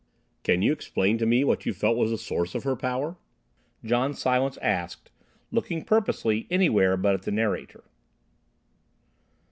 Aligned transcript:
"Can 0.41 0.63
you 0.63 0.71
explain 0.71 1.19
to 1.19 1.27
me 1.27 1.43
what 1.43 1.67
you 1.67 1.73
felt 1.75 1.95
was 1.95 2.09
the 2.09 2.17
source 2.17 2.55
of 2.55 2.63
her 2.63 2.75
power?" 2.75 3.17
John 3.85 4.15
Silence 4.15 4.57
asked, 4.59 5.11
looking 5.51 5.83
purposely 5.85 6.47
anywhere 6.49 6.97
but 6.97 7.13
at 7.13 7.21
the 7.21 7.29
narrator. 7.31 7.83